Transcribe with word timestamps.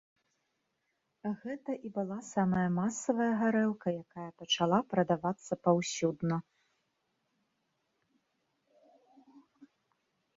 Гэта 1.41 1.71
і 1.89 1.89
была 1.97 2.15
самая 2.29 2.63
масавая 2.77 3.27
гарэлка, 3.41 3.87
якая 4.03 4.25
пачала 4.39 4.79
прадавацца 4.93 5.57
паўсюдна. 5.67 6.39